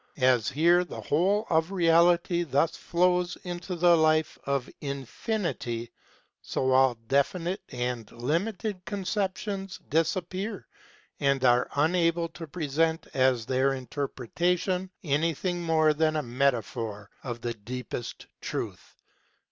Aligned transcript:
As 0.17 0.49
here 0.49 0.83
the 0.83 0.99
whole 0.99 1.45
of 1.51 1.69
Reality 1.71 2.41
thus 2.41 2.75
flows 2.75 3.35
into 3.43 3.75
the 3.75 3.95
life 3.95 4.39
of 4.45 4.67
Infinity, 4.81 5.91
so 6.41 6.71
all 6.71 6.95
definite 7.07 7.61
and 7.69 8.11
limited 8.11 8.83
con 8.85 9.03
ceptions 9.03 9.79
disappear, 9.91 10.65
and 11.19 11.45
are 11.45 11.69
unable 11.75 12.29
to 12.29 12.47
present 12.47 13.05
as 13.13 13.45
their 13.45 13.75
interpretation 13.75 14.89
anything 15.03 15.61
more 15.61 15.93
than 15.93 16.15
a 16.15 16.23
metaphor 16.23 17.11
of 17.23 17.41
the 17.41 17.53
deepest 17.53 18.25
truth. 18.41 18.95